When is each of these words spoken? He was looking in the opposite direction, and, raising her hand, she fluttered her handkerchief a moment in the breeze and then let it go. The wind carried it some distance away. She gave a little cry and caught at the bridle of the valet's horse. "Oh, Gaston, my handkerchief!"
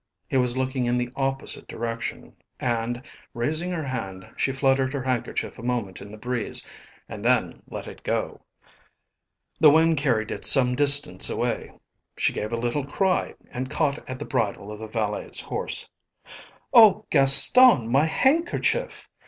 He 0.27 0.35
was 0.35 0.57
looking 0.57 0.85
in 0.85 0.97
the 0.97 1.11
opposite 1.15 1.67
direction, 1.67 2.35
and, 2.59 3.03
raising 3.35 3.69
her 3.69 3.83
hand, 3.83 4.27
she 4.35 4.51
fluttered 4.51 4.93
her 4.93 5.03
handkerchief 5.03 5.59
a 5.59 5.61
moment 5.61 6.01
in 6.01 6.09
the 6.09 6.17
breeze 6.17 6.65
and 7.07 7.23
then 7.23 7.61
let 7.69 7.85
it 7.85 8.01
go. 8.01 8.41
The 9.59 9.69
wind 9.69 9.97
carried 9.97 10.31
it 10.31 10.43
some 10.43 10.73
distance 10.73 11.29
away. 11.29 11.71
She 12.17 12.33
gave 12.33 12.51
a 12.51 12.57
little 12.57 12.83
cry 12.83 13.35
and 13.51 13.69
caught 13.69 13.99
at 14.09 14.17
the 14.17 14.25
bridle 14.25 14.71
of 14.71 14.79
the 14.79 14.87
valet's 14.87 15.39
horse. 15.39 15.87
"Oh, 16.73 17.05
Gaston, 17.11 17.87
my 17.87 18.05
handkerchief!" 18.07 19.07